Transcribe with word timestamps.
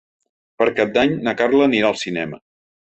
Per 0.61 0.67
Cap 0.81 0.95
d'Any 0.97 1.15
na 1.29 1.37
Carla 1.43 1.71
anirà 1.71 1.95
al 1.95 2.03
cinema. 2.07 2.45